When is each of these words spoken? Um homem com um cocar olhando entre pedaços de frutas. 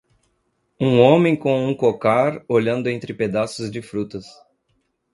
Um 0.79 0.97
homem 0.99 1.35
com 1.35 1.63
um 1.67 1.75
cocar 1.75 2.43
olhando 2.49 2.89
entre 2.89 3.13
pedaços 3.13 3.69
de 3.69 3.83
frutas. 3.83 4.25